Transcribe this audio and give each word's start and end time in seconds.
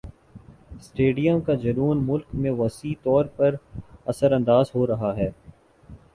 stadium 0.81 1.41
کا 1.41 1.53
جنون 1.63 2.03
مُلک 2.05 2.33
میں 2.35 2.51
وسیع 2.53 2.93
طور 3.03 3.25
پر 3.37 3.55
اثرانداز 4.05 4.71
ہو 4.75 4.87
رہا 4.87 5.15
ہے 5.17 5.29